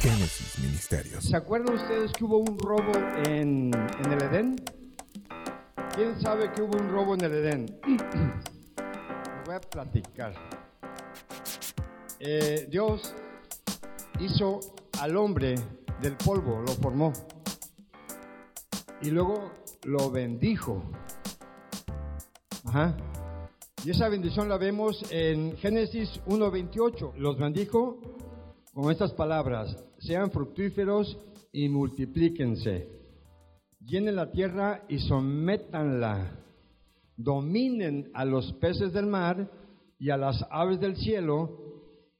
Génesis 0.00 0.58
Ministerios. 0.60 1.24
¿Se 1.24 1.36
acuerdan 1.36 1.74
ustedes 1.74 2.12
que 2.12 2.24
hubo 2.24 2.38
un 2.38 2.56
robo 2.56 2.92
en, 3.26 3.72
el 3.74 4.22
Edén? 4.22 4.56
¿Quién 5.96 6.20
sabe 6.20 6.52
que 6.52 6.62
hubo 6.62 6.78
un 6.78 6.88
robo 6.88 7.14
en 7.14 7.22
el 7.22 7.32
Edén? 7.32 7.80
Voy 9.44 9.54
a 9.56 9.60
platicar. 9.60 10.34
Eh, 12.20 12.68
Dios 12.70 13.12
hizo 14.20 14.60
al 15.00 15.16
hombre 15.16 15.56
del 16.00 16.16
polvo, 16.16 16.62
lo 16.64 16.72
formó. 16.74 17.12
Y 19.02 19.10
luego 19.10 19.50
lo 19.82 20.12
bendijo. 20.12 20.80
Ajá. 22.66 22.96
Y 23.84 23.90
esa 23.90 24.08
bendición 24.08 24.48
la 24.48 24.58
vemos 24.58 25.04
en 25.10 25.56
Génesis 25.56 26.20
1.28. 26.26 27.14
Los 27.16 27.36
bendijo 27.36 27.98
con 28.72 28.92
estas 28.92 29.12
palabras. 29.12 29.87
Sean 29.98 30.30
fructíferos 30.30 31.18
y 31.52 31.68
multiplíquense. 31.68 32.88
Llenen 33.80 34.16
la 34.16 34.30
tierra 34.30 34.84
y 34.88 34.98
sométanla. 34.98 36.44
Dominen 37.16 38.10
a 38.14 38.24
los 38.24 38.52
peces 38.54 38.92
del 38.92 39.06
mar 39.06 39.50
y 39.98 40.10
a 40.10 40.16
las 40.16 40.44
aves 40.50 40.78
del 40.78 40.96
cielo 40.96 41.68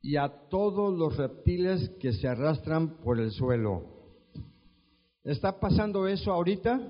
y 0.01 0.17
a 0.17 0.49
todos 0.49 0.97
los 0.97 1.17
reptiles 1.17 1.91
que 2.01 2.13
se 2.13 2.27
arrastran 2.27 2.99
por 2.99 3.21
el 3.21 3.31
suelo. 3.31 3.85
¿Está 5.23 5.61
pasando 5.61 6.07
eso 6.09 6.33
ahorita? 6.33 6.81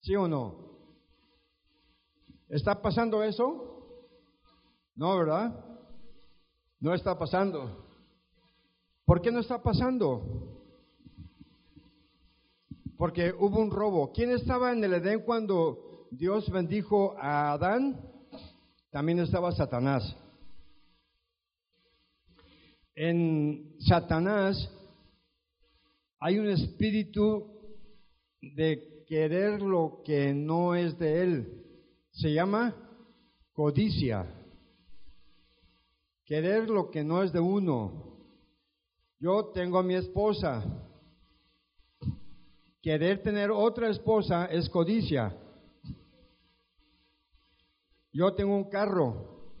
¿Sí 0.00 0.14
o 0.14 0.28
no? 0.28 0.78
¿Está 2.48 2.80
pasando 2.80 3.22
eso? 3.22 3.70
No, 4.94 5.18
¿verdad? 5.18 5.64
No 6.78 6.94
está 6.94 7.18
pasando. 7.18 7.89
¿Por 9.10 9.20
qué 9.20 9.32
no 9.32 9.40
está 9.40 9.60
pasando? 9.60 10.22
Porque 12.96 13.32
hubo 13.36 13.58
un 13.58 13.72
robo. 13.72 14.12
¿Quién 14.12 14.30
estaba 14.30 14.72
en 14.72 14.84
el 14.84 14.94
Edén 14.94 15.22
cuando 15.22 16.06
Dios 16.12 16.48
bendijo 16.48 17.16
a 17.18 17.50
Adán? 17.50 18.00
También 18.92 19.18
estaba 19.18 19.50
Satanás. 19.50 20.16
En 22.94 23.74
Satanás 23.80 24.70
hay 26.20 26.38
un 26.38 26.48
espíritu 26.48 27.48
de 28.40 29.02
querer 29.08 29.60
lo 29.60 30.02
que 30.04 30.32
no 30.32 30.76
es 30.76 30.96
de 31.00 31.22
él 31.24 31.64
se 32.12 32.32
llama 32.32 32.76
codicia. 33.54 34.24
Querer 36.24 36.70
lo 36.70 36.92
que 36.92 37.02
no 37.02 37.24
es 37.24 37.32
de 37.32 37.40
uno. 37.40 38.09
Yo 39.20 39.50
tengo 39.52 39.78
a 39.78 39.82
mi 39.82 39.94
esposa. 39.94 40.64
Querer 42.80 43.22
tener 43.22 43.50
otra 43.50 43.90
esposa 43.90 44.46
es 44.46 44.70
codicia. 44.70 45.36
Yo 48.14 48.32
tengo 48.32 48.56
un 48.56 48.70
carro. 48.70 49.52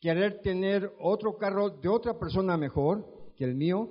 Querer 0.00 0.40
tener 0.40 0.94
otro 1.00 1.36
carro 1.36 1.70
de 1.70 1.88
otra 1.88 2.16
persona 2.16 2.56
mejor 2.56 3.32
que 3.36 3.44
el 3.44 3.56
mío 3.56 3.90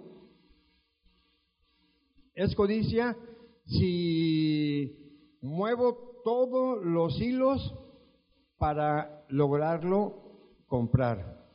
es 2.33 2.55
codicia 2.55 3.17
si 3.65 5.35
muevo 5.41 6.21
todos 6.23 6.85
los 6.85 7.19
hilos 7.19 7.73
para 8.57 9.25
lograrlo 9.27 10.63
comprar. 10.67 11.45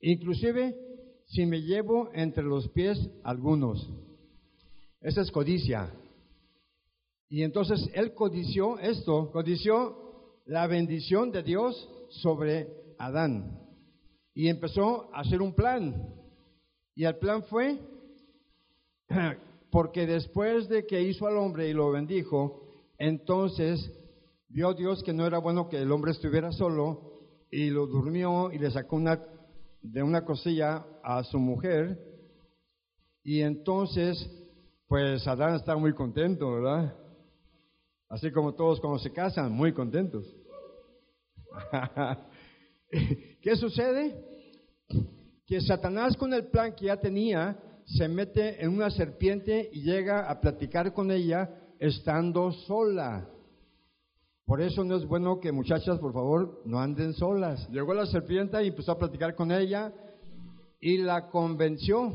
Inclusive 0.00 0.89
si 1.30 1.46
me 1.46 1.62
llevo 1.62 2.10
entre 2.12 2.44
los 2.44 2.68
pies 2.68 2.98
algunos. 3.24 3.88
Esa 5.00 5.22
es 5.22 5.30
codicia. 5.30 5.92
Y 7.28 7.42
entonces 7.42 7.88
él 7.94 8.14
codició 8.14 8.78
esto, 8.78 9.30
codició 9.32 10.38
la 10.46 10.66
bendición 10.66 11.32
de 11.32 11.42
Dios 11.42 11.88
sobre 12.10 12.68
Adán. 12.98 13.58
Y 14.34 14.48
empezó 14.48 15.14
a 15.14 15.20
hacer 15.20 15.40
un 15.40 15.54
plan. 15.54 16.14
Y 16.94 17.04
el 17.04 17.16
plan 17.16 17.42
fue, 17.44 17.78
porque 19.70 20.06
después 20.06 20.68
de 20.68 20.86
que 20.86 21.02
hizo 21.02 21.26
al 21.26 21.38
hombre 21.38 21.68
y 21.68 21.72
lo 21.72 21.90
bendijo, 21.90 22.62
entonces 22.98 23.90
Vio 24.52 24.74
Dios 24.74 25.04
que 25.04 25.12
no 25.12 25.26
era 25.26 25.38
bueno 25.38 25.68
que 25.68 25.76
el 25.76 25.92
hombre 25.92 26.10
estuviera 26.10 26.50
solo 26.50 27.20
y 27.52 27.70
lo 27.70 27.86
durmió 27.86 28.50
y 28.50 28.58
le 28.58 28.68
sacó 28.72 28.96
una, 28.96 29.24
de 29.82 30.02
una 30.02 30.24
cosilla 30.24 30.84
a 31.02 31.22
su 31.24 31.38
mujer. 31.38 31.98
Y 33.22 33.40
entonces, 33.40 34.28
pues 34.86 35.26
Adán 35.26 35.54
está 35.54 35.76
muy 35.76 35.92
contento, 35.94 36.52
¿verdad? 36.52 36.94
Así 38.08 38.30
como 38.32 38.54
todos 38.54 38.80
cuando 38.80 38.98
se 38.98 39.12
casan, 39.12 39.52
muy 39.52 39.72
contentos. 39.72 40.26
¿Qué 43.40 43.56
sucede? 43.56 44.24
Que 45.46 45.60
Satanás 45.60 46.16
con 46.16 46.32
el 46.32 46.46
plan 46.46 46.74
que 46.74 46.86
ya 46.86 46.96
tenía 46.96 47.56
se 47.84 48.08
mete 48.08 48.62
en 48.62 48.70
una 48.70 48.90
serpiente 48.90 49.68
y 49.72 49.82
llega 49.82 50.30
a 50.30 50.40
platicar 50.40 50.92
con 50.92 51.10
ella 51.10 51.50
estando 51.78 52.52
sola. 52.52 53.28
Por 54.50 54.60
eso 54.60 54.82
no 54.82 54.96
es 54.96 55.06
bueno 55.06 55.38
que 55.38 55.52
muchachas, 55.52 56.00
por 56.00 56.12
favor, 56.12 56.60
no 56.64 56.80
anden 56.80 57.14
solas. 57.14 57.68
Llegó 57.70 57.94
la 57.94 58.04
serpiente 58.06 58.60
y 58.64 58.66
empezó 58.66 58.90
a 58.90 58.98
platicar 58.98 59.36
con 59.36 59.52
ella 59.52 59.94
y 60.80 60.98
la 60.98 61.28
convenció, 61.28 62.12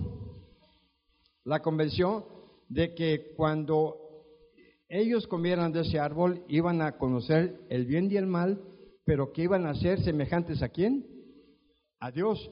la 1.45 1.61
convenció 1.61 2.27
de 2.67 2.93
que 2.93 3.31
cuando 3.37 4.25
ellos 4.89 5.27
comieran 5.27 5.71
de 5.71 5.83
ese 5.83 5.97
árbol 5.97 6.43
iban 6.49 6.81
a 6.81 6.97
conocer 6.97 7.57
el 7.69 7.85
bien 7.85 8.11
y 8.11 8.17
el 8.17 8.27
mal, 8.27 8.61
pero 9.05 9.31
que 9.31 9.43
iban 9.43 9.65
a 9.65 9.73
ser 9.73 10.03
semejantes 10.03 10.61
a 10.61 10.67
quién? 10.67 11.07
A 12.01 12.11
Dios. 12.11 12.51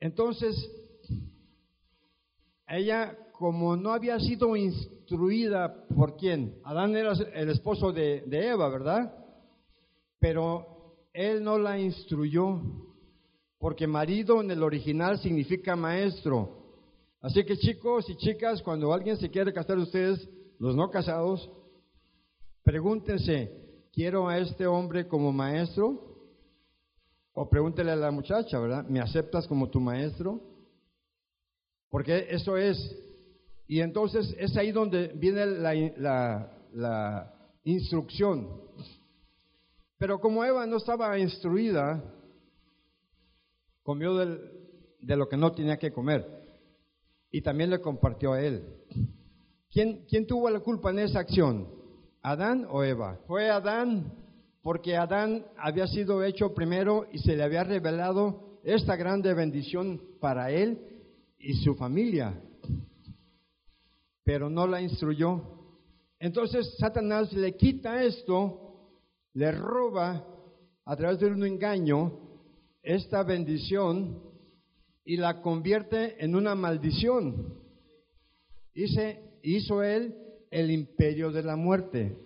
Entonces, 0.00 0.54
ella 2.68 3.16
como 3.40 3.74
no 3.74 3.94
había 3.94 4.20
sido 4.20 4.54
instruida 4.54 5.86
por 5.96 6.18
quién. 6.18 6.60
Adán 6.62 6.94
era 6.94 7.14
el 7.32 7.48
esposo 7.48 7.90
de, 7.90 8.22
Eva, 8.30 8.68
¿verdad? 8.68 9.14
Pero 10.18 11.06
él 11.14 11.42
no 11.42 11.56
la 11.56 11.80
instruyó, 11.80 12.60
porque 13.58 13.86
marido 13.86 14.42
en 14.42 14.50
el 14.50 14.62
original 14.62 15.18
significa 15.20 15.74
maestro. 15.74 16.50
Así 17.22 17.42
que 17.46 17.56
chicos 17.56 18.10
y 18.10 18.16
chicas, 18.16 18.60
cuando 18.60 18.92
alguien 18.92 19.16
se 19.16 19.30
quiere 19.30 19.54
casar 19.54 19.78
ustedes, 19.78 20.28
los 20.58 20.76
no 20.76 20.90
casados, 20.90 21.50
pregúntense, 22.62 23.88
¿quiero 23.90 24.28
a 24.28 24.36
este 24.36 24.66
hombre 24.66 25.08
como 25.08 25.32
maestro? 25.32 26.28
O 27.32 27.48
pregúntele 27.48 27.90
a 27.92 27.96
la 27.96 28.10
muchacha, 28.10 28.58
¿verdad? 28.58 28.84
¿Me 28.84 29.00
aceptas 29.00 29.46
como 29.46 29.70
tu 29.70 29.80
maestro? 29.80 30.42
Porque 31.88 32.26
eso 32.28 32.58
es, 32.58 32.78
y 33.70 33.82
entonces 33.82 34.34
es 34.36 34.56
ahí 34.56 34.72
donde 34.72 35.12
viene 35.14 35.46
la, 35.46 37.32
instrucción. 37.62 38.48
Pero 39.96 40.18
como 40.18 40.44
Eva 40.44 40.66
no 40.66 40.78
estaba 40.78 41.16
instruida, 41.16 42.02
comió 43.84 44.16
de 44.16 45.16
lo 45.16 45.28
que 45.28 45.36
no 45.36 45.52
tenía 45.52 45.78
que 45.78 45.92
comer. 45.92 46.26
Y 47.30 47.42
también 47.42 47.70
le 47.70 47.80
compartió 47.80 48.32
a 48.32 48.42
él. 48.42 48.64
¿Quién, 49.70 50.04
¿Quién 50.08 50.26
tuvo 50.26 50.50
la 50.50 50.58
culpa 50.58 50.90
en 50.90 50.98
esa 50.98 51.20
acción? 51.20 51.68
¿Adán 52.22 52.66
o 52.68 52.82
Eva? 52.82 53.20
Fue 53.28 53.50
Adán, 53.50 54.12
porque 54.62 54.96
Adán 54.96 55.46
había 55.56 55.86
sido 55.86 56.24
hecho 56.24 56.54
primero 56.54 57.06
y 57.12 57.18
se 57.18 57.36
le 57.36 57.44
había 57.44 57.62
revelado 57.62 58.58
esta 58.64 58.96
grande 58.96 59.32
bendición 59.32 60.02
para 60.18 60.50
él 60.50 60.76
y 61.38 61.54
su 61.62 61.76
familia 61.76 62.34
pero 64.30 64.48
no 64.48 64.64
la 64.64 64.80
instruyó. 64.80 65.42
Entonces 66.20 66.76
Satanás 66.78 67.32
le 67.32 67.56
quita 67.56 68.04
esto, 68.04 68.92
le 69.34 69.50
roba 69.50 70.24
a 70.84 70.96
través 70.96 71.18
de 71.18 71.26
un 71.26 71.44
engaño 71.44 72.12
esta 72.80 73.24
bendición 73.24 74.22
y 75.04 75.16
la 75.16 75.42
convierte 75.42 76.24
en 76.24 76.36
una 76.36 76.54
maldición. 76.54 77.58
hizo 79.42 79.82
él 79.82 80.14
el 80.52 80.70
imperio 80.70 81.32
de 81.32 81.42
la 81.42 81.56
muerte. 81.56 82.16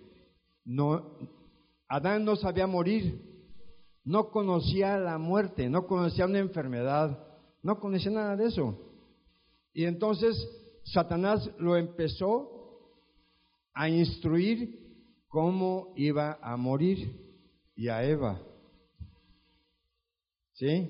No, 0.63 1.17
Adán 1.87 2.23
no 2.23 2.35
sabía 2.35 2.67
morir, 2.67 3.19
no 4.03 4.29
conocía 4.29 4.99
la 4.99 5.17
muerte, 5.17 5.71
no 5.71 5.87
conocía 5.87 6.27
una 6.27 6.37
enfermedad, 6.37 7.17
no 7.63 7.79
conocía 7.79 8.11
nada 8.11 8.35
de 8.35 8.45
eso. 8.45 8.77
Y 9.73 9.85
entonces 9.85 10.47
Satanás 10.85 11.49
lo 11.57 11.75
empezó 11.75 12.55
a 13.73 13.89
instruir 13.89 14.79
cómo 15.27 15.93
iba 15.97 16.39
a 16.41 16.55
morir 16.55 17.11
y 17.75 17.89
a 17.89 18.03
Eva. 18.03 18.39
¿Sí? 20.53 20.89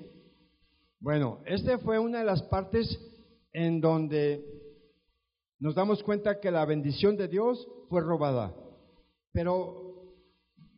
Bueno, 0.99 1.39
esta 1.45 1.79
fue 1.79 1.97
una 1.97 2.19
de 2.19 2.25
las 2.25 2.43
partes 2.43 2.99
en 3.53 3.81
donde 3.81 4.45
nos 5.59 5.73
damos 5.73 6.03
cuenta 6.03 6.39
que 6.39 6.51
la 6.51 6.65
bendición 6.65 7.15
de 7.17 7.27
Dios 7.27 7.67
fue 7.89 8.01
robada. 8.01 8.53
Pero 9.31 10.13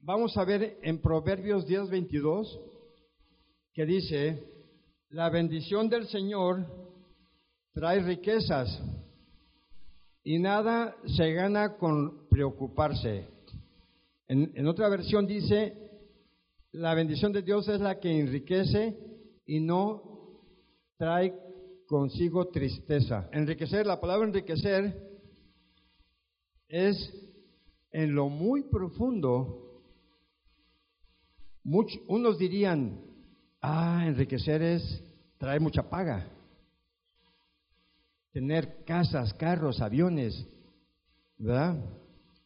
vamos 0.01 0.37
a 0.37 0.45
ver 0.45 0.77
en 0.83 1.01
Proverbios 1.01 1.67
10:22 1.67 2.61
que 3.73 3.85
dice, 3.85 4.43
la 5.09 5.29
bendición 5.29 5.89
del 5.89 6.07
Señor 6.07 6.65
trae 7.73 7.99
riquezas 7.99 8.81
y 10.27 10.39
nada 10.39 10.93
se 11.05 11.31
gana 11.31 11.77
con 11.77 12.27
preocuparse. 12.27 13.29
En, 14.27 14.67
otra 14.67 14.89
versión 14.89 15.25
dice, 15.25 15.73
la 16.73 16.93
bendición 16.95 17.31
de 17.31 17.43
Dios 17.43 17.65
es 17.69 17.79
la 17.79 17.97
que 17.97 18.19
enriquece 18.19 18.93
y 19.45 19.61
no 19.61 20.43
trae 20.97 21.33
consigo 21.87 22.49
tristeza. 22.49 23.29
Enriquecer, 23.31 23.85
la 23.85 24.01
palabra 24.01 24.27
enriquecer 24.27 25.17
es 26.67 26.97
en 27.91 28.13
lo 28.13 28.27
muy 28.27 28.63
profundo. 28.63 29.81
Muchos, 31.63 32.01
unos 32.09 32.37
dirían, 32.37 32.99
ah, 33.61 34.03
enriquecer 34.05 34.61
es 34.61 35.03
traer 35.37 35.61
mucha 35.61 35.89
paga 35.89 36.33
tener 38.37 38.83
casas, 38.85 39.33
carros, 39.33 39.81
aviones, 39.81 40.45
¿verdad? 41.39 41.75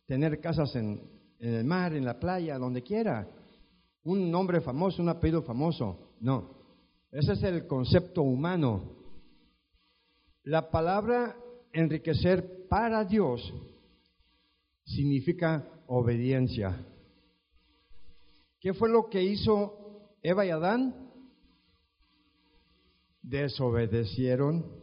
Tener 0.05 0.39
casas 0.39 0.73
en, 0.77 1.01
el 1.37 1.65
mar, 1.65 1.93
en 1.93 2.05
la 2.05 2.17
playa, 2.17 2.57
donde 2.57 2.81
quiera. 2.81 3.27
Un 4.05 4.31
nombre 4.31 4.61
famoso, 4.61 5.01
un 5.01 5.09
apellido 5.09 5.41
famoso. 5.41 6.13
No, 6.21 6.49
ese 7.11 7.33
es 7.33 7.43
el 7.43 7.67
concepto 7.67 8.21
humano. 8.21 8.83
La 10.43 10.71
palabra 10.71 11.35
enriquecer 11.73 12.69
para 12.69 13.03
Dios 13.03 13.53
significa 14.85 15.67
obediencia. 15.87 16.85
¿Qué 18.61 18.73
fue 18.73 18.87
lo 18.87 19.09
que 19.09 19.21
hizo 19.21 20.07
Eva 20.23 20.45
y 20.45 20.51
Adán? 20.51 21.11
Desobedecieron 23.21 24.80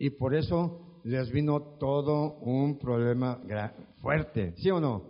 y 0.00 0.08
por 0.08 0.34
eso 0.34 1.00
les 1.04 1.30
vino 1.30 1.60
todo 1.78 2.38
un 2.40 2.78
problema 2.78 3.38
fuerte, 4.00 4.54
¿sí 4.56 4.70
o 4.70 4.80
no? 4.80 5.02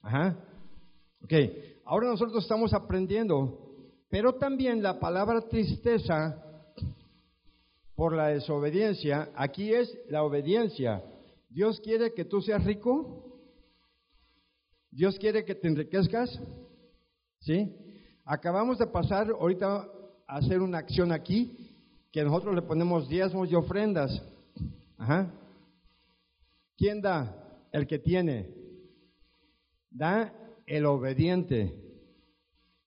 Ajá. 0.00 0.36
Ok, 1.22 1.32
ahora 1.84 2.08
nosotros 2.08 2.42
estamos 2.42 2.72
aprendiendo, 2.72 3.84
pero 4.08 4.36
también 4.36 4.82
la 4.82 4.98
palabra 4.98 5.42
tristeza 5.42 6.42
por 7.94 8.14
la 8.14 8.28
desobediencia, 8.28 9.28
aquí 9.36 9.70
es 9.70 9.94
la 10.08 10.22
obediencia. 10.22 11.04
Dios 11.50 11.78
quiere 11.80 12.14
que 12.14 12.24
tú 12.24 12.40
seas 12.40 12.64
rico, 12.64 13.38
Dios 14.90 15.18
quiere 15.18 15.44
que 15.44 15.54
te 15.54 15.68
enriquezcas, 15.68 16.40
¿sí? 17.40 17.76
Acabamos 18.24 18.78
de 18.78 18.86
pasar 18.86 19.28
ahorita 19.28 19.86
a 20.26 20.36
hacer 20.36 20.62
una 20.62 20.78
acción 20.78 21.12
aquí 21.12 21.59
que 22.12 22.24
nosotros 22.24 22.54
le 22.54 22.62
ponemos 22.62 23.08
diezmos 23.08 23.50
y 23.50 23.54
ofrendas. 23.54 24.10
Ajá. 24.98 25.32
¿Quién 26.76 27.00
da? 27.00 27.36
El 27.72 27.86
que 27.86 27.98
tiene. 27.98 28.48
Da 29.90 30.32
el 30.66 30.86
obediente, 30.86 31.74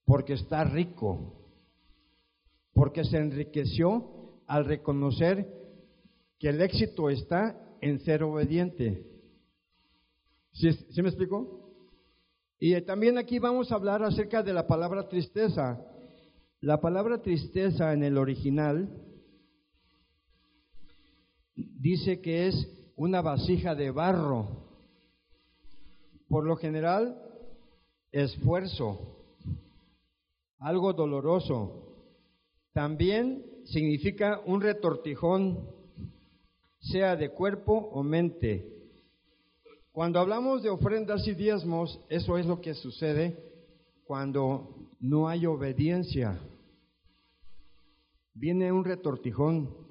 porque 0.05 0.33
está 0.33 0.63
rico, 0.63 1.33
porque 2.73 3.03
se 3.03 3.17
enriqueció 3.17 4.41
al 4.47 4.65
reconocer 4.65 5.47
que 6.39 6.49
el 6.49 6.61
éxito 6.61 7.09
está 7.09 7.59
en 7.81 7.99
ser 7.99 8.23
obediente. 8.23 9.05
¿Sí, 10.53 10.71
¿Sí, 10.71 11.01
me 11.01 11.09
explico? 11.09 11.73
Y 12.59 12.79
también 12.81 13.17
aquí 13.17 13.39
vamos 13.39 13.71
a 13.71 13.75
hablar 13.75 14.03
acerca 14.03 14.43
de 14.43 14.53
la 14.53 14.65
palabra 14.67 15.07
tristeza. 15.07 15.85
La 16.61 16.79
palabra 16.79 17.21
tristeza 17.21 17.91
en 17.91 18.03
el 18.03 18.17
original 18.17 18.89
dice 21.55 22.21
que 22.21 22.47
es 22.47 22.67
una 22.95 23.21
vasija 23.21 23.75
de 23.75 23.91
barro. 23.91 24.47
Por 26.27 26.45
lo 26.45 26.55
general, 26.55 27.21
esfuerzo, 28.11 29.17
algo 30.59 30.93
doloroso. 30.93 31.95
También 32.73 33.45
significa 33.65 34.41
un 34.45 34.61
retortijón, 34.61 35.69
sea 36.79 37.15
de 37.15 37.29
cuerpo 37.29 37.73
o 37.73 38.03
mente. 38.03 38.73
Cuando 39.91 40.19
hablamos 40.19 40.63
de 40.63 40.69
ofrendas 40.69 41.27
y 41.27 41.35
diezmos, 41.35 41.99
eso 42.09 42.37
es 42.37 42.45
lo 42.45 42.61
que 42.61 42.73
sucede 42.73 43.37
cuando 44.05 44.89
no 44.99 45.27
hay 45.27 45.45
obediencia. 45.45 46.39
Viene 48.33 48.71
un 48.71 48.83
retortijón 48.83 49.82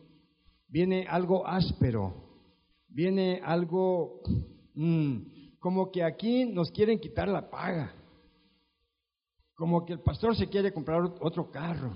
viene 0.73 1.07
algo 1.07 1.47
áspero, 1.47 2.15
viene 2.89 3.43
algo 3.45 4.23
mm, 4.75 5.59
como 5.59 5.93
que 5.93 6.03
aquí 6.03 6.47
nos 6.47 6.71
quieren 6.71 6.99
quitar 6.99 7.29
la 7.29 7.51
paga, 7.51 7.95
como 9.55 9.85
que 9.85 9.93
el 9.93 10.01
pastor 10.01 10.35
se 10.35 10.49
quiere 10.49 10.73
comprar 10.73 11.03
otro 11.21 11.51
carro, 11.51 11.95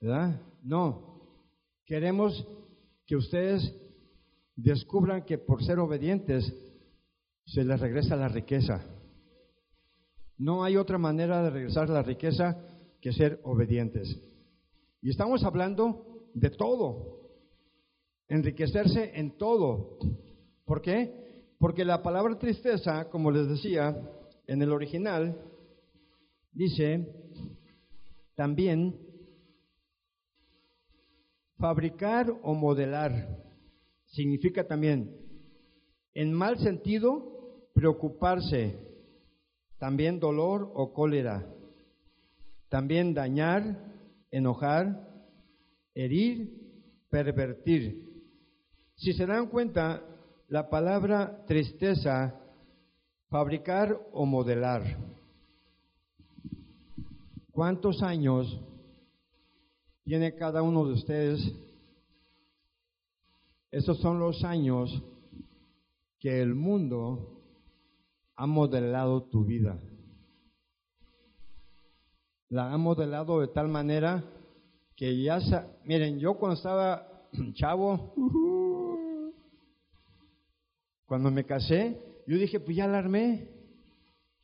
¿verdad? 0.00 0.40
No, 0.62 1.20
queremos 1.84 2.42
que 3.06 3.16
ustedes 3.16 3.70
descubran 4.56 5.26
que 5.26 5.36
por 5.36 5.62
ser 5.62 5.78
obedientes 5.78 6.50
se 7.44 7.64
les 7.64 7.78
regresa 7.78 8.16
la 8.16 8.28
riqueza. 8.28 8.82
No 10.38 10.64
hay 10.64 10.76
otra 10.78 10.96
manera 10.96 11.42
de 11.42 11.50
regresar 11.50 11.90
la 11.90 12.02
riqueza 12.02 12.56
que 13.02 13.12
ser 13.12 13.40
obedientes. 13.44 14.18
Y 15.02 15.10
estamos 15.10 15.44
hablando 15.44 16.30
de 16.34 16.50
todo, 16.50 17.17
enriquecerse 18.28 19.12
en 19.14 19.36
todo. 19.36 19.98
¿Por 20.64 20.82
qué? 20.82 21.54
Porque 21.58 21.84
la 21.84 22.02
palabra 22.02 22.38
tristeza, 22.38 23.08
como 23.10 23.30
les 23.30 23.48
decía, 23.48 23.96
en 24.46 24.62
el 24.62 24.72
original, 24.72 25.36
dice 26.52 27.06
también 28.34 28.96
fabricar 31.58 32.32
o 32.42 32.54
modelar. 32.54 33.44
Significa 34.06 34.66
también, 34.66 35.16
en 36.14 36.32
mal 36.32 36.58
sentido, 36.58 37.70
preocuparse, 37.74 38.78
también 39.78 40.18
dolor 40.18 40.70
o 40.74 40.92
cólera, 40.92 41.46
también 42.68 43.14
dañar, 43.14 43.78
enojar, 44.30 45.08
herir, 45.94 46.50
pervertir. 47.10 48.07
Si 48.98 49.12
se 49.12 49.26
dan 49.26 49.46
cuenta, 49.46 50.02
la 50.48 50.68
palabra 50.68 51.44
tristeza, 51.46 52.34
fabricar 53.28 53.96
o 54.12 54.26
modelar. 54.26 54.82
¿Cuántos 57.52 58.02
años 58.02 58.60
tiene 60.02 60.34
cada 60.34 60.62
uno 60.62 60.84
de 60.84 60.94
ustedes? 60.94 61.40
Esos 63.70 63.98
son 63.98 64.18
los 64.18 64.42
años 64.42 64.90
que 66.18 66.42
el 66.42 66.56
mundo 66.56 67.40
ha 68.34 68.46
modelado 68.46 69.22
tu 69.22 69.44
vida. 69.44 69.78
La 72.48 72.72
ha 72.72 72.78
modelado 72.78 73.40
de 73.40 73.48
tal 73.48 73.68
manera 73.68 74.24
que 74.96 75.22
ya, 75.22 75.38
miren, 75.84 76.18
yo 76.18 76.34
cuando 76.34 76.56
estaba 76.56 77.06
chavo, 77.54 78.14
cuando 81.08 81.30
me 81.30 81.44
casé, 81.44 81.98
yo 82.26 82.36
dije, 82.36 82.60
pues 82.60 82.76
ya 82.76 82.86
la 82.86 82.98
armé. 82.98 83.48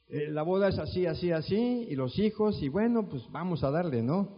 Eh, 0.08 0.28
la 0.30 0.42
boda 0.42 0.68
es 0.68 0.78
así, 0.78 1.04
así, 1.04 1.30
así, 1.30 1.86
y 1.90 1.94
los 1.94 2.18
hijos, 2.18 2.60
y 2.62 2.70
bueno, 2.70 3.06
pues 3.06 3.30
vamos 3.30 3.62
a 3.62 3.70
darle, 3.70 4.02
¿no? 4.02 4.30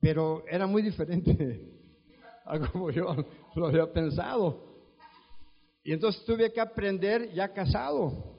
Pero 0.00 0.44
era 0.48 0.66
muy 0.66 0.80
diferente 0.80 1.70
a 2.46 2.58
como 2.58 2.90
yo 2.90 3.14
lo 3.54 3.66
había 3.66 3.92
pensado. 3.92 4.72
Y 5.84 5.92
entonces 5.92 6.24
tuve 6.24 6.50
que 6.52 6.60
aprender 6.60 7.32
ya 7.34 7.52
casado. 7.52 8.32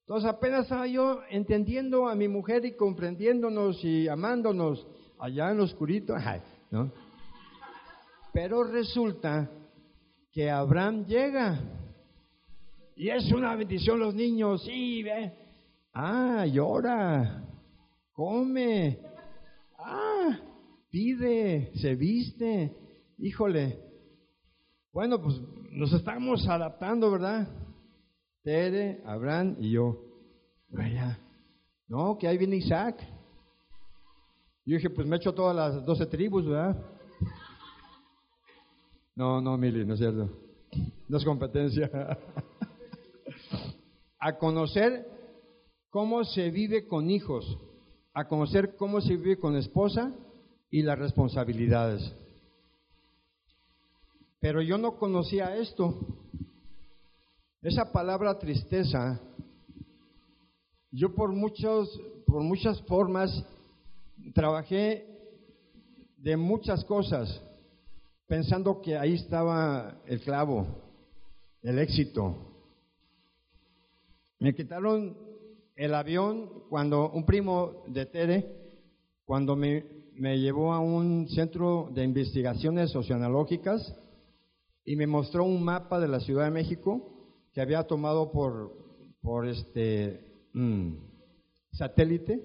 Entonces 0.00 0.28
apenas 0.28 0.62
estaba 0.62 0.88
yo 0.88 1.20
entendiendo 1.30 2.08
a 2.08 2.16
mi 2.16 2.26
mujer 2.26 2.64
y 2.64 2.72
comprendiéndonos 2.72 3.84
y 3.84 4.08
amándonos 4.08 4.84
allá 5.20 5.52
en 5.52 5.58
lo 5.58 5.64
oscurito, 5.64 6.16
¿no? 6.72 6.90
Pero 8.32 8.64
resulta 8.64 9.50
que 10.32 10.50
Abraham 10.50 11.04
llega. 11.06 11.58
Y 12.96 13.08
es 13.08 13.30
una 13.32 13.54
bendición 13.56 13.98
los 13.98 14.14
niños, 14.14 14.62
sí, 14.64 15.02
ve. 15.02 15.32
Ah, 15.92 16.46
llora, 16.46 17.44
come, 18.12 18.98
ah, 19.78 20.38
pide, 20.90 21.72
se 21.76 21.94
viste. 21.96 22.76
híjole, 23.18 23.78
bueno, 24.92 25.20
pues 25.20 25.40
nos 25.72 25.92
estamos 25.92 26.46
adaptando, 26.48 27.10
¿verdad? 27.10 27.48
Tere, 28.42 29.02
Abraham 29.04 29.56
y 29.58 29.72
yo. 29.72 29.98
Vaya, 30.68 31.18
no, 31.88 32.16
que 32.18 32.28
ahí 32.28 32.38
viene 32.38 32.56
Isaac. 32.56 32.96
Yo 34.64 34.76
dije, 34.76 34.90
pues 34.90 35.06
me 35.06 35.16
echo 35.16 35.34
todas 35.34 35.56
las 35.56 35.84
doce 35.84 36.06
tribus, 36.06 36.46
¿verdad? 36.46 36.76
No, 39.20 39.38
no, 39.38 39.58
Mili, 39.58 39.84
no 39.84 39.92
es 39.92 40.00
cierto. 40.00 40.30
No 41.06 41.18
es 41.18 41.24
competencia. 41.26 41.90
a 44.18 44.38
conocer 44.38 45.06
cómo 45.90 46.24
se 46.24 46.48
vive 46.50 46.88
con 46.88 47.10
hijos, 47.10 47.44
a 48.14 48.26
conocer 48.26 48.76
cómo 48.76 49.02
se 49.02 49.18
vive 49.18 49.36
con 49.36 49.56
esposa 49.56 50.10
y 50.70 50.80
las 50.80 50.98
responsabilidades. 50.98 52.10
Pero 54.40 54.62
yo 54.62 54.78
no 54.78 54.96
conocía 54.96 55.54
esto. 55.54 56.00
Esa 57.60 57.92
palabra 57.92 58.38
tristeza, 58.38 59.20
yo 60.92 61.14
por 61.14 61.30
muchos, 61.34 61.90
por 62.26 62.42
muchas 62.42 62.80
formas 62.84 63.30
trabajé 64.32 65.06
de 66.16 66.38
muchas 66.38 66.82
cosas, 66.86 67.49
pensando 68.30 68.80
que 68.80 68.96
ahí 68.96 69.14
estaba 69.14 70.02
el 70.06 70.20
clavo, 70.20 70.64
el 71.62 71.80
éxito. 71.80 72.36
Me 74.38 74.54
quitaron 74.54 75.18
el 75.74 75.92
avión 75.92 76.62
cuando 76.68 77.10
un 77.10 77.26
primo 77.26 77.82
de 77.88 78.06
Tere, 78.06 78.46
cuando 79.24 79.56
me, 79.56 79.84
me 80.14 80.38
llevó 80.38 80.72
a 80.72 80.78
un 80.78 81.28
centro 81.30 81.90
de 81.92 82.04
investigaciones 82.04 82.94
oceanológicas 82.94 83.96
y 84.84 84.94
me 84.94 85.08
mostró 85.08 85.42
un 85.42 85.64
mapa 85.64 85.98
de 85.98 86.06
la 86.06 86.20
Ciudad 86.20 86.44
de 86.44 86.52
México 86.52 87.34
que 87.52 87.60
había 87.60 87.82
tomado 87.82 88.30
por, 88.30 88.72
por 89.20 89.48
este 89.48 90.46
mm, 90.52 90.92
satélite 91.72 92.40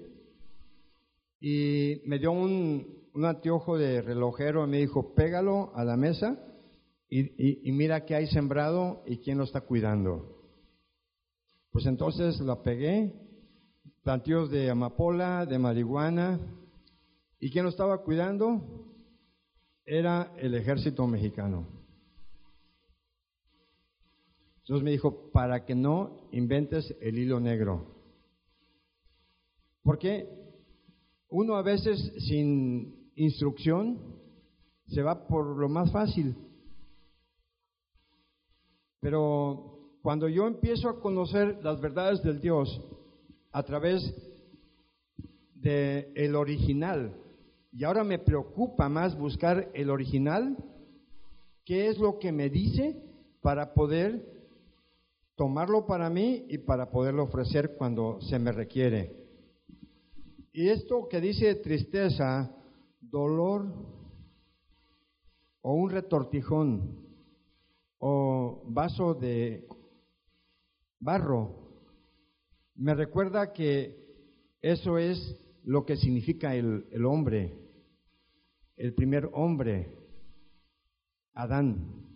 y 1.40 2.02
me 2.06 2.18
dio 2.18 2.32
un, 2.32 2.95
un, 3.16 3.24
anteojo 3.24 3.78
de 3.78 4.02
relojero 4.02 4.64
y 4.64 4.70
me 4.70 4.78
dijo, 4.78 5.14
pégalo 5.14 5.72
a 5.74 5.84
la 5.84 5.96
mesa 5.96 6.38
y, 7.08 7.72
mira 7.72 8.04
qué 8.04 8.14
hay 8.14 8.26
sembrado 8.26 9.02
y 9.06 9.18
quién 9.18 9.38
lo 9.38 9.44
está 9.44 9.60
cuidando. 9.62 10.36
Pues 11.70 11.86
entonces 11.86 12.40
lo 12.40 12.62
pegué, 12.62 13.12
plantíos 14.02 14.50
de 14.50 14.70
amapola, 14.70 15.46
de 15.46 15.58
marihuana, 15.58 16.40
y 17.38 17.50
quién 17.50 17.64
lo 17.64 17.70
estaba 17.70 18.02
cuidando 18.02 18.60
era 19.84 20.32
el 20.38 20.54
ejército 20.54 21.06
mexicano. 21.06 21.66
Entonces 24.58 24.82
me 24.82 24.90
dijo, 24.90 25.30
para 25.30 25.64
que 25.64 25.74
no 25.74 26.28
inventes 26.32 26.94
el 27.00 27.18
hilo 27.18 27.38
negro. 27.38 27.94
Porque 29.82 30.28
uno 31.28 31.54
a 31.54 31.62
veces 31.62 32.12
sin 32.26 33.05
instrucción 33.16 33.98
se 34.86 35.02
va 35.02 35.26
por 35.26 35.56
lo 35.56 35.68
más 35.68 35.90
fácil. 35.90 36.36
Pero 39.00 39.98
cuando 40.02 40.28
yo 40.28 40.46
empiezo 40.46 40.88
a 40.88 41.00
conocer 41.00 41.58
las 41.62 41.80
verdades 41.80 42.22
del 42.22 42.40
Dios 42.40 42.80
a 43.52 43.62
través 43.64 44.14
del 45.54 46.12
el 46.14 46.36
original, 46.36 47.14
y 47.72 47.84
ahora 47.84 48.04
me 48.04 48.18
preocupa 48.18 48.88
más 48.88 49.18
buscar 49.18 49.70
el 49.74 49.90
original, 49.90 50.56
qué 51.64 51.88
es 51.88 51.98
lo 51.98 52.18
que 52.18 52.32
me 52.32 52.48
dice 52.48 53.02
para 53.42 53.74
poder 53.74 54.36
tomarlo 55.34 55.84
para 55.86 56.08
mí 56.08 56.46
y 56.48 56.58
para 56.58 56.90
poderlo 56.90 57.24
ofrecer 57.24 57.76
cuando 57.76 58.20
se 58.22 58.38
me 58.38 58.52
requiere. 58.52 59.14
Y 60.52 60.68
esto 60.68 61.06
que 61.08 61.20
dice 61.20 61.54
tristeza, 61.56 62.50
dolor 63.10 63.72
o 65.62 65.74
un 65.74 65.90
retortijón 65.90 67.06
o 67.98 68.62
vaso 68.66 69.14
de 69.14 69.66
barro, 71.00 71.66
me 72.74 72.94
recuerda 72.94 73.52
que 73.52 74.06
eso 74.60 74.98
es 74.98 75.18
lo 75.64 75.84
que 75.84 75.96
significa 75.96 76.54
el, 76.54 76.86
el 76.92 77.04
hombre, 77.04 77.58
el 78.76 78.94
primer 78.94 79.28
hombre, 79.32 79.92
Adán. 81.34 82.06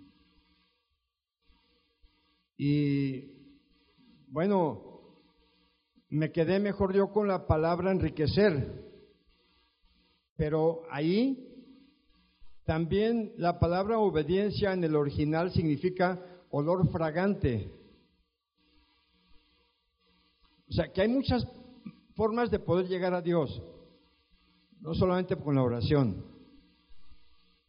Y 2.57 3.41
bueno, 4.29 4.91
me 6.09 6.31
quedé 6.33 6.61
mejor 6.61 6.95
yo 6.95 7.11
con 7.11 7.27
la 7.27 7.47
palabra 7.47 7.91
enriquecer, 7.91 8.90
pero 10.41 10.85
ahí 10.91 11.47
también 12.65 13.35
la 13.37 13.59
palabra 13.59 13.99
obediencia 13.99 14.73
en 14.73 14.83
el 14.83 14.97
original 14.97 15.53
significa 15.53 16.19
olor 16.49 16.91
fragante. 16.91 17.71
O 20.67 20.73
sea, 20.73 20.91
que 20.91 21.03
hay 21.03 21.09
muchas 21.09 21.47
formas 22.15 22.51
de 22.51 22.59
poder 22.59 22.89
llegar 22.89 23.13
a 23.13 23.21
Dios, 23.21 23.63
no 24.81 24.95
solamente 24.95 25.37
con 25.37 25.57
la 25.57 25.63
oración. 25.63 26.25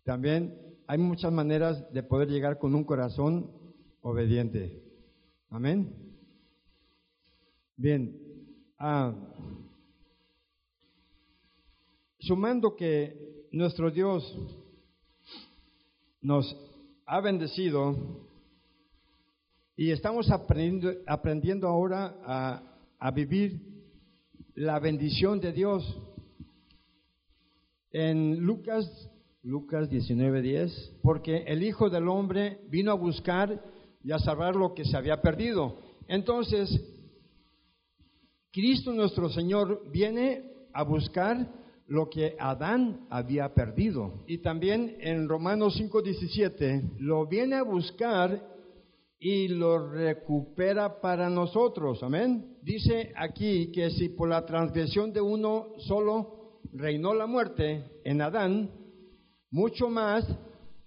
También 0.05 0.57
hay 0.87 0.97
muchas 0.97 1.33
maneras 1.33 1.91
de 1.91 2.03
poder 2.03 2.29
llegar 2.29 2.57
con 2.57 2.73
un 2.73 2.85
corazón 2.85 3.51
obediente. 3.99 4.81
Amén. 5.49 5.93
Bien. 7.75 8.17
Ah, 8.79 9.13
sumando 12.21 12.75
que 12.75 13.47
nuestro 13.51 13.89
Dios 13.91 14.23
nos 16.21 16.55
ha 17.05 17.19
bendecido 17.19 18.27
y 19.75 19.91
estamos 19.91 20.29
aprendiendo, 20.29 20.91
aprendiendo 21.07 21.67
ahora 21.67 22.15
a, 22.23 22.63
a 22.99 23.11
vivir 23.11 23.59
la 24.53 24.79
bendición 24.79 25.39
de 25.39 25.51
Dios. 25.51 25.97
En 27.91 28.39
Lucas, 28.39 28.85
Lucas 29.43 29.89
19:10, 29.89 30.99
porque 31.01 31.37
el 31.47 31.63
Hijo 31.63 31.89
del 31.89 32.07
Hombre 32.07 32.59
vino 32.69 32.91
a 32.91 32.95
buscar 32.95 33.63
y 34.03 34.11
a 34.11 34.19
salvar 34.19 34.55
lo 34.55 34.75
que 34.75 34.85
se 34.85 34.95
había 34.95 35.21
perdido. 35.21 35.79
Entonces, 36.07 36.69
Cristo 38.51 38.93
nuestro 38.93 39.29
Señor 39.29 39.89
viene 39.91 40.43
a 40.73 40.83
buscar 40.83 41.60
lo 41.91 42.09
que 42.09 42.37
Adán 42.39 43.05
había 43.09 43.53
perdido. 43.53 44.23
Y 44.25 44.37
también 44.37 44.95
en 45.01 45.27
Romanos 45.27 45.75
5:17 45.75 46.99
lo 46.99 47.27
viene 47.27 47.57
a 47.57 47.63
buscar 47.63 48.41
y 49.19 49.49
lo 49.49 49.89
recupera 49.91 51.01
para 51.01 51.29
nosotros. 51.29 52.01
Amén. 52.01 52.55
Dice 52.63 53.11
aquí 53.17 53.73
que 53.73 53.89
si 53.89 54.07
por 54.07 54.29
la 54.29 54.45
transgresión 54.45 55.11
de 55.11 55.19
uno 55.19 55.73
solo 55.79 56.61
reinó 56.71 57.13
la 57.13 57.27
muerte 57.27 57.83
en 58.05 58.21
Adán, 58.21 58.71
mucho 59.51 59.89
más 59.89 60.25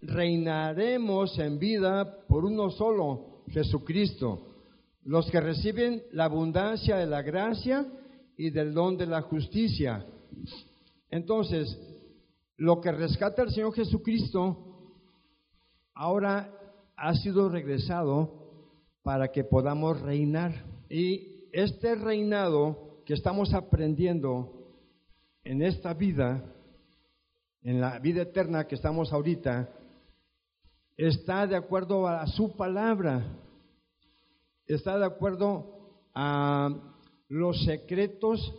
reinaremos 0.00 1.38
en 1.38 1.58
vida 1.58 2.24
por 2.26 2.46
uno 2.46 2.70
solo, 2.70 3.42
Jesucristo, 3.48 4.54
los 5.02 5.30
que 5.30 5.40
reciben 5.42 6.02
la 6.12 6.24
abundancia 6.24 6.96
de 6.96 7.06
la 7.06 7.20
gracia 7.20 7.86
y 8.38 8.48
del 8.48 8.72
don 8.72 8.96
de 8.96 9.06
la 9.06 9.20
justicia. 9.20 10.06
Entonces, 11.14 11.78
lo 12.56 12.80
que 12.80 12.90
rescata 12.90 13.42
el 13.42 13.50
Señor 13.52 13.72
Jesucristo 13.72 14.90
ahora 15.94 16.52
ha 16.96 17.14
sido 17.14 17.48
regresado 17.48 18.32
para 19.04 19.30
que 19.30 19.44
podamos 19.44 20.00
reinar. 20.00 20.64
Y 20.88 21.48
este 21.52 21.94
reinado 21.94 23.00
que 23.06 23.14
estamos 23.14 23.54
aprendiendo 23.54 24.74
en 25.44 25.62
esta 25.62 25.94
vida, 25.94 26.52
en 27.62 27.80
la 27.80 28.00
vida 28.00 28.22
eterna 28.22 28.66
que 28.66 28.74
estamos 28.74 29.12
ahorita, 29.12 29.72
está 30.96 31.46
de 31.46 31.54
acuerdo 31.54 32.08
a 32.08 32.26
su 32.26 32.56
palabra, 32.56 33.24
está 34.66 34.98
de 34.98 35.06
acuerdo 35.06 36.10
a 36.12 36.70
los 37.28 37.64
secretos 37.66 38.52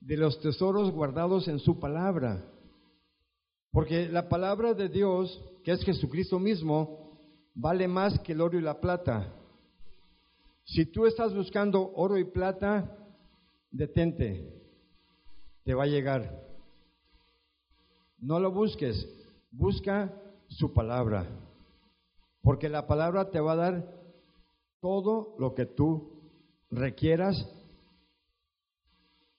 de 0.00 0.16
los 0.16 0.40
tesoros 0.40 0.90
guardados 0.90 1.46
en 1.48 1.58
su 1.58 1.78
palabra. 1.78 2.44
Porque 3.70 4.08
la 4.08 4.28
palabra 4.28 4.74
de 4.74 4.88
Dios, 4.88 5.40
que 5.62 5.72
es 5.72 5.84
Jesucristo 5.84 6.38
mismo, 6.38 7.18
vale 7.54 7.86
más 7.86 8.18
que 8.20 8.32
el 8.32 8.40
oro 8.40 8.58
y 8.58 8.62
la 8.62 8.80
plata. 8.80 9.32
Si 10.64 10.86
tú 10.86 11.06
estás 11.06 11.34
buscando 11.34 11.92
oro 11.94 12.18
y 12.18 12.24
plata, 12.24 12.96
detente, 13.70 14.52
te 15.64 15.74
va 15.74 15.84
a 15.84 15.88
llegar. 15.88 16.48
No 18.18 18.40
lo 18.40 18.50
busques, 18.50 19.06
busca 19.50 20.12
su 20.48 20.72
palabra. 20.72 21.26
Porque 22.42 22.68
la 22.68 22.86
palabra 22.86 23.30
te 23.30 23.40
va 23.40 23.52
a 23.52 23.56
dar 23.56 24.00
todo 24.80 25.36
lo 25.38 25.54
que 25.54 25.66
tú 25.66 26.20
requieras 26.70 27.46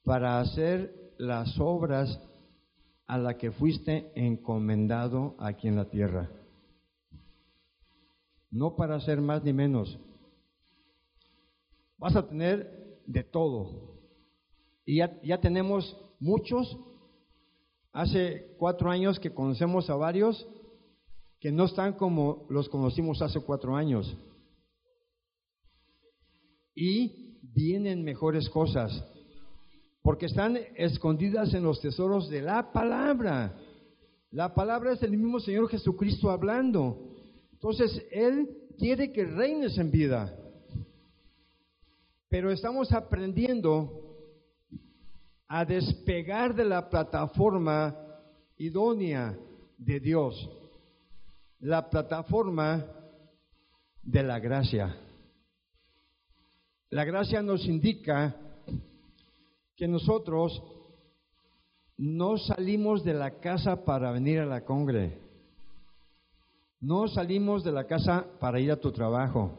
para 0.04 0.40
hacer 0.40 1.14
las 1.18 1.60
obras 1.60 2.20
a 3.08 3.18
las 3.18 3.36
que 3.36 3.52
fuiste 3.52 4.12
encomendado 4.16 5.36
aquí 5.40 5.68
en 5.68 5.76
la 5.76 5.90
tierra. 5.90 6.30
No 8.50 8.76
para 8.76 8.96
hacer 8.96 9.22
más 9.22 9.44
ni 9.44 9.54
menos. 9.54 9.98
Vas 11.98 12.16
a 12.16 12.28
tener 12.28 13.00
de 13.06 13.24
todo. 13.24 14.00
Y 14.86 14.98
ya, 14.98 15.22
ya 15.24 15.40
tenemos 15.40 15.98
muchos. 16.20 16.78
Hace 17.94 18.56
cuatro 18.58 18.90
años 18.90 19.20
que 19.20 19.34
conocemos 19.34 19.90
a 19.90 19.96
varios 19.96 20.48
que 21.42 21.52
no 21.52 21.66
están 21.66 21.94
como 21.94 22.46
los 22.50 22.70
conocimos 22.70 23.22
hace 23.22 23.42
cuatro 23.42 23.76
años. 23.76 24.16
Y 26.76 27.40
vienen 27.42 28.04
mejores 28.04 28.48
cosas, 28.50 28.92
porque 30.02 30.26
están 30.26 30.58
escondidas 30.76 31.54
en 31.54 31.64
los 31.64 31.80
tesoros 31.80 32.30
de 32.30 32.42
la 32.42 32.72
palabra. 32.72 33.56
La 34.32 34.54
palabra 34.54 34.94
es 34.94 35.04
el 35.04 35.12
mismo 35.12 35.40
Señor 35.40 35.70
Jesucristo 35.70 36.30
hablando. 36.30 37.10
Entonces, 37.54 38.06
Él 38.12 38.50
quiere 38.78 39.12
que 39.12 39.26
reines 39.26 39.78
en 39.78 39.92
vida. 39.92 40.36
Pero 42.30 42.52
estamos 42.52 42.92
aprendiendo 42.92 44.18
a 45.48 45.66
despegar 45.66 46.56
de 46.56 46.66
la 46.66 46.90
plataforma 46.90 47.96
idónea 48.58 49.38
de 49.78 50.00
Dios 50.00 50.50
la 51.62 51.90
plataforma 51.90 52.86
de 54.02 54.24
la 54.24 54.40
gracia. 54.40 54.98
La 56.90 57.06
gracia 57.06 57.42
nos 57.42 57.66
indica 57.66 58.36
que 59.82 59.88
nosotros 59.88 60.62
no 61.98 62.38
salimos 62.38 63.04
de 63.04 63.16
la 63.16 63.40
casa 63.40 63.84
para 63.84 64.12
venir 64.12 64.38
a 64.38 64.46
la 64.46 64.64
congre. 64.64 65.18
No 66.80 67.08
salimos 67.08 67.64
de 67.64 67.72
la 67.72 67.88
casa 67.88 68.28
para 68.40 68.60
ir 68.60 68.72
a 68.72 68.80
tu 68.80 68.92
trabajo. 68.92 69.58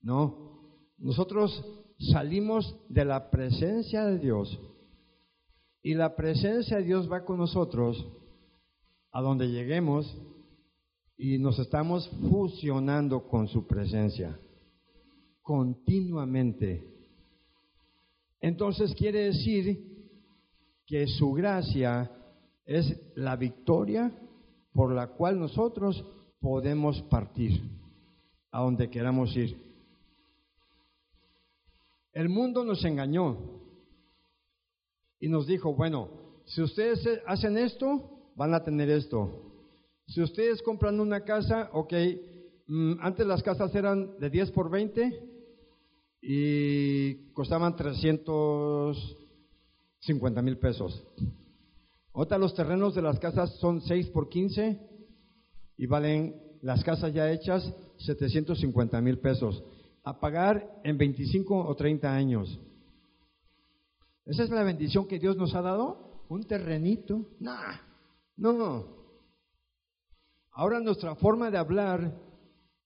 No, 0.00 0.86
nosotros 0.98 1.64
salimos 2.12 2.76
de 2.88 3.04
la 3.04 3.28
presencia 3.28 4.04
de 4.04 4.20
Dios 4.20 4.56
y 5.82 5.94
la 5.94 6.14
presencia 6.14 6.76
de 6.76 6.84
Dios 6.84 7.10
va 7.10 7.24
con 7.24 7.38
nosotros 7.38 8.06
a 9.10 9.20
donde 9.20 9.48
lleguemos 9.48 10.16
y 11.16 11.38
nos 11.38 11.58
estamos 11.58 12.08
fusionando 12.30 13.26
con 13.26 13.48
su 13.48 13.66
presencia 13.66 14.38
continuamente. 15.42 16.97
Entonces 18.40 18.94
quiere 18.94 19.24
decir 19.24 19.88
que 20.86 21.06
su 21.06 21.32
gracia 21.32 22.10
es 22.64 22.96
la 23.14 23.36
victoria 23.36 24.12
por 24.72 24.92
la 24.92 25.08
cual 25.08 25.38
nosotros 25.38 26.04
podemos 26.40 27.02
partir 27.02 27.60
a 28.50 28.60
donde 28.60 28.90
queramos 28.90 29.34
ir. 29.36 29.56
El 32.12 32.28
mundo 32.28 32.64
nos 32.64 32.84
engañó 32.84 33.36
y 35.20 35.28
nos 35.28 35.46
dijo, 35.46 35.74
bueno, 35.74 36.08
si 36.46 36.62
ustedes 36.62 37.06
hacen 37.26 37.58
esto, 37.58 38.30
van 38.34 38.54
a 38.54 38.64
tener 38.64 38.88
esto. 38.88 39.48
Si 40.06 40.22
ustedes 40.22 40.62
compran 40.62 41.00
una 41.00 41.24
casa, 41.24 41.70
ok, 41.72 41.92
mm, 42.66 42.92
antes 43.00 43.26
las 43.26 43.42
casas 43.42 43.74
eran 43.74 44.18
de 44.18 44.30
10 44.30 44.52
por 44.52 44.70
20 44.70 45.37
y 46.20 47.32
costaban 47.32 47.76
350 47.76 50.42
mil 50.42 50.58
pesos. 50.58 51.02
Ahora 52.12 52.36
los 52.38 52.54
terrenos 52.54 52.94
de 52.94 53.02
las 53.02 53.18
casas 53.18 53.56
son 53.58 53.80
6 53.80 54.08
por 54.08 54.28
15 54.28 54.80
y 55.76 55.86
valen 55.86 56.42
las 56.62 56.82
casas 56.82 57.14
ya 57.14 57.30
hechas 57.30 57.72
750 57.98 59.00
mil 59.00 59.18
pesos. 59.18 59.62
A 60.04 60.18
pagar 60.18 60.80
en 60.84 60.98
25 60.98 61.66
o 61.66 61.76
30 61.76 62.12
años. 62.12 62.58
¿Esa 64.24 64.44
es 64.44 64.50
la 64.50 64.62
bendición 64.62 65.06
que 65.06 65.18
Dios 65.18 65.36
nos 65.36 65.54
ha 65.54 65.62
dado? 65.62 66.24
¿Un 66.28 66.44
terrenito? 66.44 67.26
Nah. 67.40 67.76
No. 68.36 68.86
Ahora 70.52 70.80
nuestra 70.80 71.14
forma 71.14 71.50
de 71.50 71.58
hablar 71.58 72.14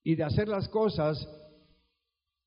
y 0.03 0.15
de 0.15 0.23
hacer 0.23 0.47
las 0.47 0.67
cosas 0.69 1.27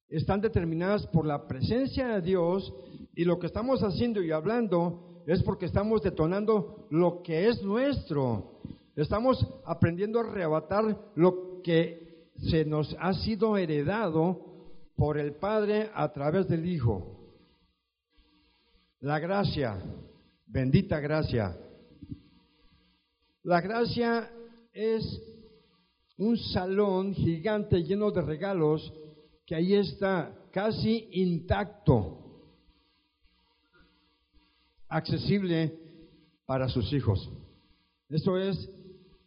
están 0.08 0.40
determinadas 0.40 1.06
por 1.08 1.26
la 1.26 1.46
presencia 1.46 2.08
de 2.08 2.22
Dios 2.22 2.72
y 3.14 3.24
lo 3.24 3.38
que 3.38 3.46
estamos 3.46 3.82
haciendo 3.82 4.22
y 4.22 4.30
hablando 4.30 5.22
es 5.26 5.42
porque 5.42 5.66
estamos 5.66 6.02
detonando 6.02 6.86
lo 6.90 7.22
que 7.22 7.48
es 7.48 7.62
nuestro. 7.62 8.60
Estamos 8.94 9.44
aprendiendo 9.64 10.20
a 10.20 10.22
arrebatar 10.22 11.10
lo 11.16 11.60
que 11.62 12.30
se 12.50 12.64
nos 12.64 12.94
ha 13.00 13.12
sido 13.14 13.56
heredado 13.56 14.44
por 14.94 15.18
el 15.18 15.34
Padre 15.34 15.90
a 15.94 16.12
través 16.12 16.48
del 16.48 16.66
Hijo. 16.66 17.12
La 19.00 19.18
gracia, 19.18 19.82
bendita 20.46 21.00
gracia, 21.00 21.56
la 23.42 23.60
gracia 23.60 24.28
es 24.72 25.22
un 26.18 26.36
salón 26.36 27.14
gigante 27.14 27.84
lleno 27.84 28.10
de 28.10 28.22
regalos 28.22 28.92
que 29.46 29.54
ahí 29.54 29.74
está 29.74 30.36
casi 30.50 31.08
intacto, 31.12 32.18
accesible 34.88 35.78
para 36.46 36.68
sus 36.68 36.92
hijos. 36.92 37.30
Eso 38.08 38.36
es 38.38 38.70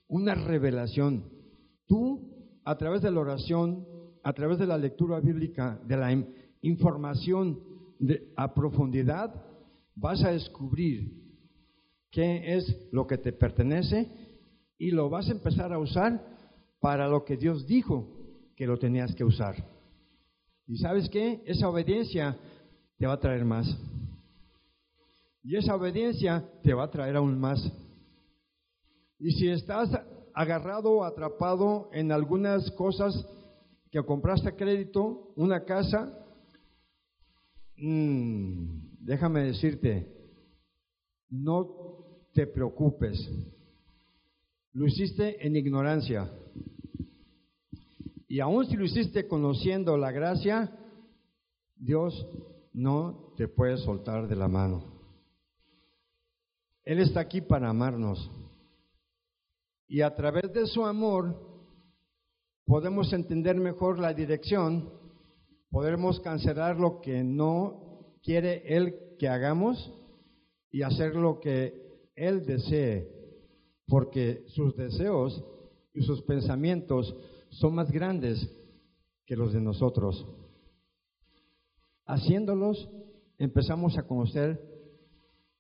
una 0.08 0.36
revelación. 0.36 1.24
Tú, 1.88 2.60
a 2.66 2.78
través 2.78 3.02
de 3.02 3.12
la 3.12 3.22
oración, 3.22 3.86
a 4.24 4.34
través 4.34 4.60
de 4.60 4.68
la 4.68 4.78
lectura 4.78 5.20
bíblica, 5.22 5.80
de 5.86 5.98
la 5.98 6.12
información 6.62 7.62
a 8.36 8.54
profundidad, 8.54 9.34
vas 9.96 10.24
a 10.24 10.32
descubrir 10.32 11.14
qué 12.12 12.56
es 12.56 12.90
lo 12.92 13.08
que 13.08 13.18
te 13.18 13.32
pertenece 13.32 14.10
y 14.78 14.92
lo 14.92 15.10
vas 15.10 15.30
a 15.30 15.34
empezar 15.34 15.72
a 15.72 15.80
usar 15.80 16.26
para 16.80 17.08
lo 17.08 17.24
que 17.24 17.38
Dios 17.38 17.68
dijo 17.68 18.08
que 18.56 18.66
lo 18.66 18.78
tenías 18.78 19.14
que 19.16 19.24
usar. 19.24 19.79
Y 20.70 20.78
sabes 20.78 21.10
qué? 21.10 21.42
Esa 21.48 21.68
obediencia 21.68 22.38
te 23.00 23.08
va 23.08 23.14
a 23.14 23.20
traer 23.20 23.44
más. 23.44 23.68
Y 25.44 25.56
esa 25.56 25.76
obediencia 25.76 26.48
te 26.62 26.76
va 26.76 26.84
a 26.84 26.92
traer 26.92 27.16
aún 27.16 27.40
más. 27.40 27.60
Y 29.18 29.32
si 29.32 29.50
estás 29.50 29.90
agarrado 30.32 30.92
o 30.92 31.04
atrapado 31.04 31.90
en 31.92 32.12
algunas 32.12 32.70
cosas 32.72 33.16
que 33.90 34.04
compraste 34.04 34.50
a 34.50 34.56
crédito, 34.56 35.34
una 35.36 35.66
casa, 35.66 36.16
mmm, 37.78 38.96
déjame 39.00 39.46
decirte, 39.46 40.08
no 41.32 41.68
te 42.32 42.46
preocupes. 42.46 43.18
Lo 44.74 44.86
hiciste 44.86 45.44
en 45.48 45.56
ignorancia. 45.56 46.30
Y 48.30 48.40
aun 48.40 48.66
si 48.66 48.78
lo 48.78 48.86
hiciste 48.86 49.28
conociendo 49.28 49.98
la 49.98 50.12
gracia, 50.12 50.72
Dios 51.76 52.26
no 52.72 53.34
te 53.36 53.50
puede 53.50 53.78
soltar 53.78 54.30
de 54.30 54.38
la 54.38 54.48
mano. 54.48 54.86
Él 56.86 57.00
está 57.00 57.20
aquí 57.20 57.42
para 57.42 57.70
amarnos. 57.70 58.32
Y 59.88 60.02
a 60.02 60.16
través 60.16 60.54
de 60.54 60.66
su 60.68 60.86
amor 60.86 61.36
podemos 62.66 63.12
entender 63.12 63.58
mejor 63.58 64.00
la 64.00 64.14
dirección, 64.14 64.90
podemos 65.70 66.22
cancelar 66.22 66.80
lo 66.80 67.02
que 67.02 67.24
no 67.24 68.16
quiere 68.24 68.64
Él 68.66 69.18
que 69.18 69.28
hagamos 69.28 69.92
y 70.72 70.84
hacer 70.84 71.16
lo 71.16 71.40
que 71.40 71.90
él 72.16 72.46
desee, 72.46 73.08
porque 73.88 74.44
sus 74.48 74.76
deseos 74.76 75.42
y 75.94 76.02
sus 76.02 76.22
pensamientos 76.24 77.16
son 77.50 77.76
más 77.76 77.92
grandes 77.92 78.50
que 79.26 79.36
los 79.36 79.54
de 79.54 79.62
nosotros. 79.62 80.26
Haciéndolos, 82.06 82.90
empezamos 83.38 83.98
a 83.98 84.04
conocer 84.04 84.60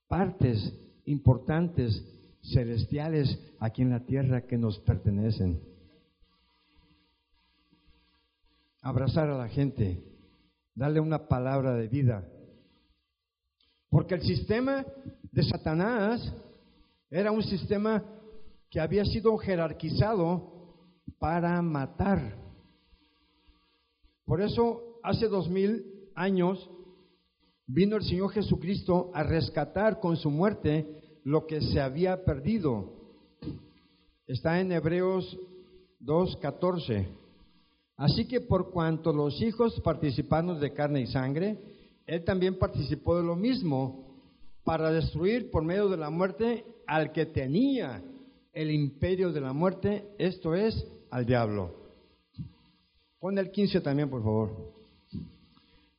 partes 0.08 0.73
importantes 1.06 2.04
celestiales 2.41 3.39
aquí 3.60 3.82
en 3.82 3.91
la 3.91 4.06
tierra 4.06 4.41
que 4.41 4.58
nos 4.58 4.80
pertenecen. 4.80 5.62
Abrazar 8.82 9.30
a 9.30 9.38
la 9.38 9.47
gente, 9.49 10.02
darle 10.73 10.99
una 10.99 11.28
palabra 11.28 11.75
de 11.75 11.88
vida. 11.88 12.28
Porque 13.89 14.15
el 14.15 14.21
sistema 14.21 14.86
de 15.32 15.43
Satanás 15.43 16.34
era 17.10 17.32
un 17.32 17.43
sistema 17.43 18.04
que 18.69 18.80
había 18.80 19.04
sido 19.06 19.38
jerarquizado 19.38 20.59
para 21.20 21.62
matar. 21.62 22.36
Por 24.26 24.42
eso, 24.42 25.00
hace 25.04 25.28
dos 25.28 25.50
mil 25.50 26.10
años, 26.16 26.70
vino 27.68 27.98
el 27.98 28.04
Señor 28.04 28.32
Jesucristo 28.32 29.12
a 29.14 29.24
rescatar 29.24 30.00
con 30.00 30.18
su 30.18 30.32
muerte 30.32 31.20
lo 31.24 31.46
que 31.46 31.62
se 31.62 31.80
había 31.80 32.24
perdido. 32.24 32.94
Está 34.26 34.60
en 34.60 34.72
Hebreos 34.72 35.38
2.14. 36.02 37.08
Así 37.98 38.28
que 38.28 38.40
por 38.40 38.72
cuanto 38.72 39.12
los 39.12 39.42
hijos 39.42 39.80
participaron 39.82 40.60
de 40.60 40.74
carne 40.74 41.02
y 41.02 41.08
sangre, 41.08 41.58
Él 42.06 42.24
también 42.24 42.58
participó 42.58 43.18
de 43.18 43.24
lo 43.24 43.36
mismo 43.36 44.08
para 44.64 44.92
destruir 44.92 45.52
por 45.52 45.64
medio 45.64 45.90
de 45.90 45.98
la 45.98 46.10
muerte 46.10 46.64
al 46.88 47.12
que 47.12 47.26
tenía 47.26 48.02
el 48.54 48.72
imperio 48.72 49.32
de 49.32 49.42
la 49.42 49.54
muerte, 49.54 50.10
esto 50.18 50.56
es, 50.56 50.86
al 51.12 51.26
diablo. 51.26 51.74
Pon 53.19 53.38
el 53.38 53.52
15 53.52 53.82
también, 53.82 54.10
por 54.10 54.24
favor. 54.24 54.74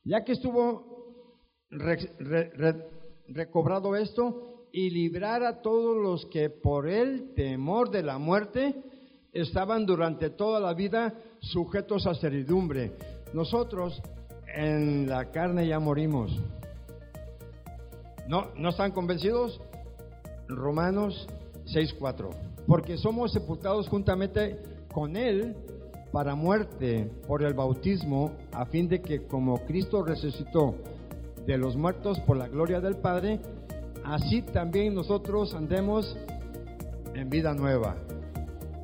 Ya 0.03 0.23
que 0.23 0.31
estuvo 0.31 1.25
recobrado 3.27 3.95
esto 3.95 4.67
y 4.71 4.89
librar 4.89 5.43
a 5.43 5.61
todos 5.61 5.97
los 5.97 6.25
que 6.27 6.49
por 6.49 6.87
el 6.87 7.33
temor 7.35 7.91
de 7.91 8.03
la 8.03 8.17
muerte 8.17 8.75
estaban 9.31 9.85
durante 9.85 10.29
toda 10.29 10.59
la 10.59 10.73
vida 10.73 11.13
sujetos 11.39 12.07
a 12.07 12.15
servidumbre. 12.15 12.93
Nosotros 13.33 14.01
en 14.47 15.07
la 15.07 15.31
carne 15.31 15.67
ya 15.67 15.79
morimos. 15.79 16.31
¿No, 18.27 18.47
¿no 18.55 18.69
están 18.69 18.91
convencidos? 18.91 19.61
Romanos 20.47 21.27
6.4. 21.65 22.29
Porque 22.67 22.97
somos 22.97 23.31
sepultados 23.31 23.87
juntamente 23.87 24.59
con 24.93 25.15
Él 25.15 25.55
para 26.11 26.35
muerte 26.35 27.09
por 27.27 27.43
el 27.43 27.53
bautismo, 27.53 28.31
a 28.51 28.65
fin 28.65 28.87
de 28.87 29.01
que 29.01 29.25
como 29.27 29.65
Cristo 29.65 30.03
resucitó 30.03 30.75
de 31.45 31.57
los 31.57 31.75
muertos 31.75 32.19
por 32.21 32.37
la 32.37 32.47
gloria 32.47 32.81
del 32.81 32.97
Padre, 32.97 33.39
así 34.03 34.41
también 34.41 34.93
nosotros 34.93 35.53
andemos 35.53 36.17
en 37.13 37.29
vida 37.29 37.53
nueva. 37.53 37.95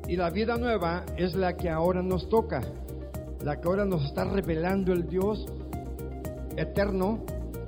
Y 0.08 0.16
la 0.16 0.30
vida 0.30 0.56
nueva 0.56 1.04
es 1.16 1.34
la 1.34 1.56
que 1.56 1.68
ahora 1.68 2.02
nos 2.02 2.28
toca, 2.28 2.62
la 3.44 3.60
que 3.60 3.68
ahora 3.68 3.84
nos 3.84 4.04
está 4.06 4.24
revelando 4.24 4.92
el 4.92 5.06
Dios 5.06 5.46
eterno 6.56 7.20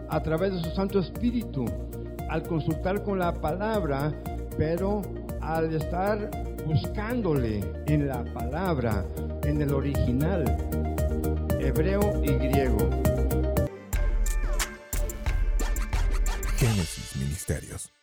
a 0.09 0.23
través 0.23 0.53
de 0.55 0.61
su 0.61 0.71
Santo 0.71 0.99
Espíritu, 0.99 1.67
al 2.29 2.43
consultar 2.45 3.03
con 3.03 3.19
la 3.19 3.41
palabra, 3.41 4.13
pero 4.57 5.03
al 5.41 5.75
estar 5.75 6.31
buscándole 6.71 7.65
en 7.87 8.07
la 8.07 8.23
palabra, 8.33 9.05
en 9.43 9.61
el 9.61 9.75
original, 9.75 10.45
hebreo 11.59 12.23
y 12.23 12.33
griego. 12.35 12.89
Génesis 16.57 17.17
Ministerios. 17.17 18.00